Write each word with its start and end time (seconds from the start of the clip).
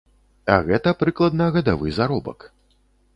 А 0.53 0.53
гэта 0.69 0.93
прыкладна 1.01 1.45
гадавы 1.57 1.93
заробак. 1.99 2.39